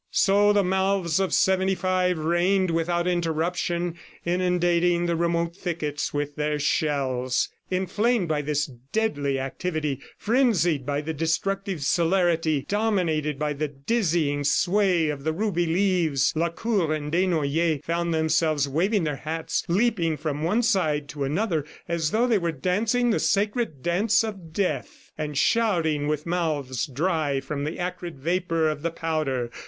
[0.09, 3.93] So the mouths of '75 rained without interruption,
[4.25, 7.49] inundating the remote thickets with their shells.
[7.69, 15.09] Inflamed by this deadly activity, frenzied by the destructive celerity, dominated by the dizzying sway
[15.09, 20.63] of the ruby leaves, Lacour and Desnoyers found themselves waving their hats, leaping from one
[20.63, 26.07] side to another as though they were dancing the sacred dance of death, and shouting
[26.07, 29.51] with mouths dry from the acrid vapor of the powder.